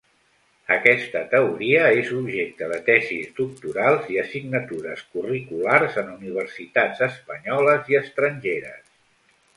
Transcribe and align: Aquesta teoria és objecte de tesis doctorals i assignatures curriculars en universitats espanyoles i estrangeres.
Aquesta 0.75 1.19
teoria 1.33 1.83
és 1.97 2.09
objecte 2.21 2.69
de 2.71 2.79
tesis 2.87 3.29
doctorals 3.41 4.09
i 4.15 4.17
assignatures 4.23 5.03
curriculars 5.17 6.01
en 6.05 6.11
universitats 6.17 7.05
espanyoles 7.11 7.93
i 7.95 8.01
estrangeres. 8.05 8.95